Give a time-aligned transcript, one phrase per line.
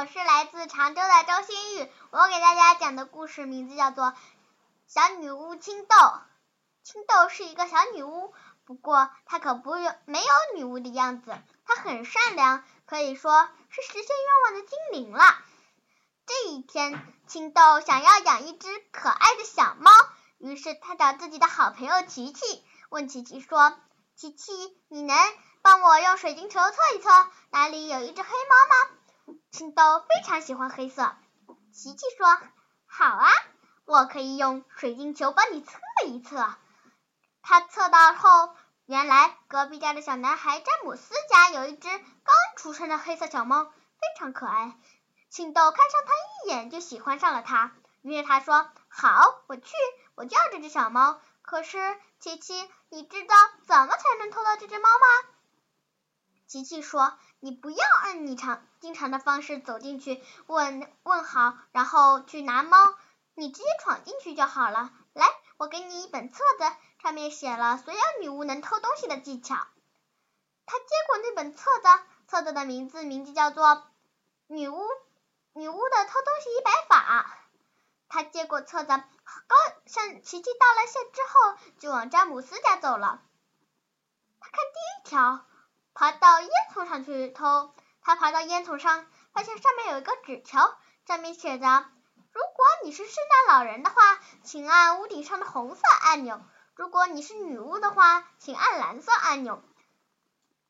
[0.00, 4.04] 我是来自常州的周新玉，我给大家讲的故事名字叫做
[4.86, 5.94] 《小女巫青豆》。
[6.82, 8.32] 青豆是一个小女巫，
[8.64, 10.26] 不过她可不有没有
[10.56, 11.36] 女巫的样子，
[11.66, 15.36] 她很善良，可以说是实现愿望的精灵了。
[16.24, 19.90] 这一天，青豆想要养一只可爱的小猫，
[20.38, 23.78] 于是她找自己的好朋友琪琪，问琪琪说
[24.16, 25.14] ：“琪琪，你能
[25.60, 27.10] 帮我用水晶球测一测
[27.50, 28.96] 哪里有一只黑猫吗？”
[29.50, 31.14] 青豆非常喜欢黑色，
[31.72, 32.38] 琪琪说
[32.86, 33.28] ：“好啊，
[33.84, 36.54] 我可以用水晶球帮你测一测。”
[37.42, 38.54] 他测到后，
[38.86, 44.76] 原来隔壁家的小男孩詹姆斯家有一只刚出生的黑色小猫，非常可爱。
[45.30, 49.72] 青豆看上它一眼就喜欢上了它，于是他说：“好，我去，
[50.14, 51.78] 我就要这只小猫。”可是，
[52.20, 53.34] 琪琪，你知道
[53.66, 55.28] 怎么才能偷到这只猫吗？
[56.50, 62.76] 琪琪说：“你不要按你常经常的方式走进去问问好，然后去拿猫，
[63.34, 64.90] 你直接闯进去就好了。
[65.12, 66.64] 来，我给你一本册子，
[67.00, 69.54] 上面写了所有女巫能偷东西的技巧。”
[70.66, 73.64] 他接过那本册子，册子的名字名字叫做
[74.48, 74.82] 《女巫
[75.52, 77.22] 女巫的偷东西一百法》。
[78.08, 83.22] 他接过册子，高向琪琪道了谢之后，就往詹姆斯家走了。
[84.40, 85.46] 他看第一条。
[85.94, 91.66] 爬到烟囱上去偷，他爬到烟囱上，发现上面有一个纸条，上面写着
[92.32, 93.14] ：“如果你是圣
[93.46, 93.96] 诞老人的话，
[94.44, 96.38] 请按屋顶上的红色按钮；
[96.74, 99.62] 如果你是女巫的话，请按蓝色按钮。”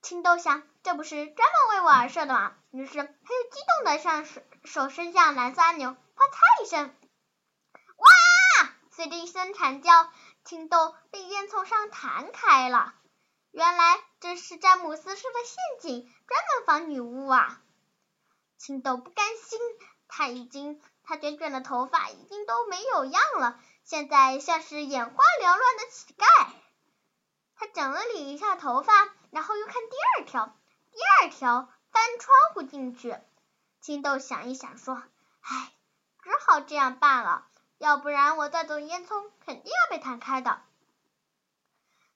[0.00, 2.54] 青豆想，这不是专门为我而设的吗？
[2.70, 6.94] 于是他又激动的向手手伸向蓝色按钮，啪嚓一声，
[7.96, 8.70] 哇！
[8.92, 10.10] 随着一声惨叫，
[10.44, 12.94] 青豆被烟囱上弹开了。
[13.50, 17.62] 原来这是詹姆斯设的陷阱，专门防女巫啊！
[18.56, 19.58] 青豆不甘心，
[20.06, 26.46] 他已经他卷卷的头发已经都没有样了，现在像是眼花缭乱的乞丐。
[27.56, 28.92] 他整理一下头发，
[29.30, 30.56] 然后又看第二条，
[30.92, 33.16] 第二条翻窗户进去。
[33.80, 35.02] 青豆想一想说
[35.40, 35.72] ：“唉，
[36.22, 40.62] 只好这样办了，要不然我再走烟囱，肯定要被弹开的。”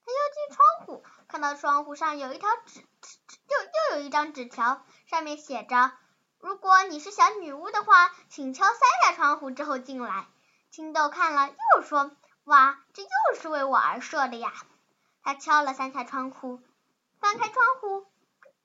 [0.04, 5.92] 他又进窗户，看到窗户上有一条纸，又又有一张纸条，上面写着
[6.40, 10.26] ：“如果你是小女巫的话，请敲三下窗户之后进来。”
[10.70, 12.10] 青豆看了，又说
[12.44, 14.52] ：“哇，这又是为我而设的呀！”
[15.22, 16.60] 他敲了三下窗户，
[17.20, 18.06] 翻开窗户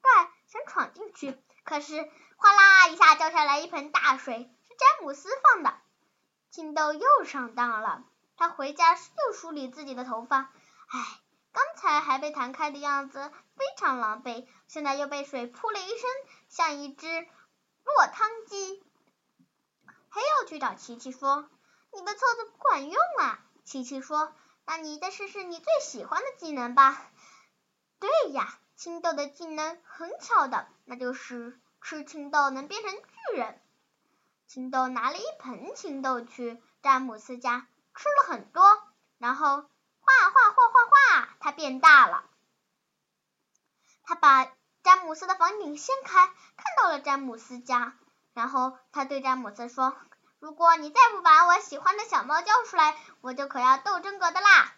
[0.01, 5.75] 盖，想闯进去，可是哗啦一下掉下来一盆大水，是詹姆斯放的。
[6.49, 8.03] 青豆又上当了，
[8.37, 10.51] 他回家又梳理自己的头发，
[10.87, 11.21] 唉。
[11.57, 15.99] 刚才还被弹开的样子非常狼狈，现在又被水扑了一身，
[16.49, 17.07] 像一只
[17.83, 18.83] 落汤鸡。
[20.11, 21.49] 他又去找琪琪说
[21.91, 24.35] ：“你的册子不管用啊。”琪琪说
[24.67, 27.11] ：“那你再试试你最喜欢的技能吧。”
[27.99, 33.59] 对呀，青豆的技能很巧的，那就是吃青豆能变成巨人。
[34.45, 38.63] 青豆拿了一盆青豆去詹姆斯家，吃了很多，
[39.17, 39.67] 然后。
[40.07, 42.23] 画画画画画，它变大了。
[44.03, 44.49] 他把
[44.83, 47.93] 詹姆斯的房顶掀开，看到了詹姆斯家。
[48.33, 49.97] 然后他对詹姆斯说
[50.39, 54.73] ：“如果你再不把我喜欢的小猫交出来，我就可要斗真格的啦。”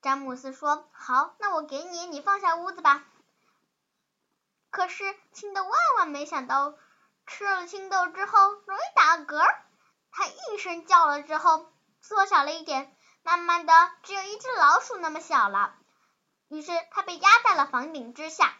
[0.00, 3.02] 詹姆斯说：“好，那我给你，你放下屋子吧。”
[4.70, 6.74] 可是青豆万万没想到，
[7.26, 9.44] 吃了青豆之后容易打嗝。
[10.12, 12.96] 他一声叫了之后，缩小了一点。
[13.22, 13.72] 慢慢的，
[14.02, 15.74] 只有一只老鼠那么小了。
[16.48, 18.54] 于是他被压在了房顶之下。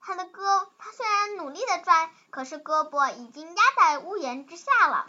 [0.00, 5.08] 他的胳，他虽然努力的拽，可是胳膊已经压在屋檐之下了。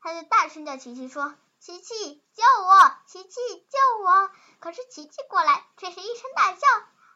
[0.00, 2.96] 他就大声叫琪琪说：“琪琪，救我！
[3.06, 3.30] 琪琪，
[3.70, 6.60] 救我！”可是琪琪过来，却是一声大笑，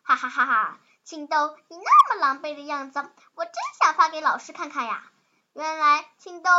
[0.02, 0.80] 哈哈哈哈！
[1.04, 2.98] 青豆，你那么狼狈的样子，
[3.34, 5.10] 我真想发给老师看看呀。
[5.52, 6.50] 原来青豆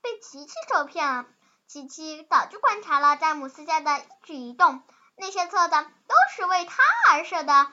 [0.00, 1.26] 被琪琪受骗了。
[1.72, 4.82] 琪琪早就观察了詹姆斯家的一举一动，
[5.16, 5.74] 那些册子
[6.06, 7.72] 都是为他而设的，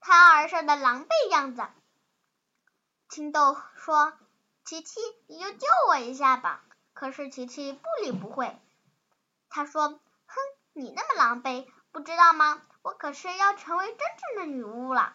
[0.00, 1.62] 他而设的狼狈样子。
[3.10, 4.14] 青豆说
[4.64, 6.64] ：“琪琪，你就救我一下吧。”
[6.94, 8.58] 可是琪琪不理不会。
[9.50, 9.88] 他说
[10.24, 10.34] ：“哼，
[10.72, 12.62] 你那么狼狈，不知道吗？
[12.80, 15.14] 我可是要成为真正的女巫了。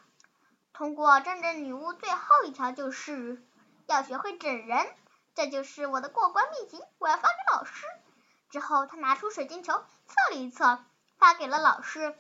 [0.74, 3.44] 通过真正女巫最后一条就是
[3.88, 4.88] 要学会整人。”
[5.36, 7.86] 这就是我的过关秘籍，我要发给老师。
[8.50, 10.84] 之后，他拿出水晶球测了一测，
[11.18, 12.18] 发给了老师。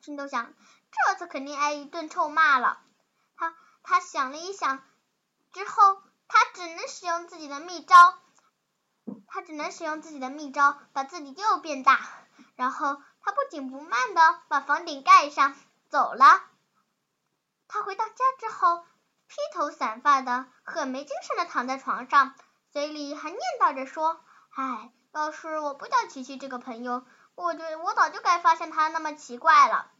[0.00, 0.52] 青豆想，
[0.90, 2.80] 这次肯定挨一顿臭骂了。
[3.36, 4.82] 他他想了一想，
[5.52, 8.18] 之后，他只能使用自己的秘招，
[9.28, 12.00] 他只能使用自己的秘招把自己又变大。
[12.56, 15.54] 然后他不紧不慢的把房顶盖上，
[15.88, 16.42] 走了。
[17.68, 18.84] 他回到家之后，
[19.26, 22.34] 披头散发的，很没精神的躺在床上，
[22.70, 24.20] 嘴里还念叨着说
[24.54, 27.04] ：“唉，要是我不叫琪琪这个朋友，
[27.34, 29.90] 我就我早就该发现他那么奇怪了。”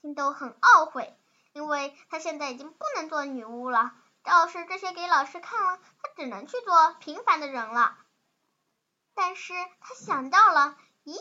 [0.00, 1.18] 金豆很懊悔，
[1.52, 3.92] 因为他现在已经不能做女巫了。
[4.24, 7.98] 要是这些给老师看了，他只能去做平凡的人了。
[9.14, 11.14] 但是他想到了，咦，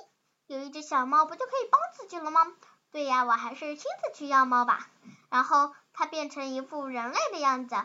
[0.48, 2.46] 有一只小猫不就可以帮自己了吗？
[2.92, 4.90] 对呀，我还是亲自去要猫吧。
[5.30, 7.76] 然后他变成一副人类的样子，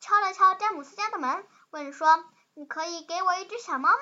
[0.00, 2.24] 敲了敲詹姆斯家的门，问说
[2.56, 3.98] ：“你可以给我一只小猫吗？”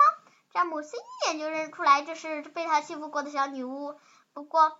[0.54, 3.98] 詹姆斯一眼就认出来这是被他欺负过的小女巫，
[4.32, 4.78] 不过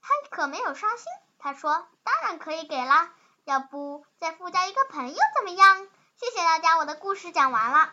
[0.00, 1.04] 他可没有伤心。
[1.38, 3.12] 他说：“当然可以给啦，
[3.44, 5.86] 要不再附加一个朋友怎么样？”
[6.16, 7.92] 谢谢大家，我的故事讲完了。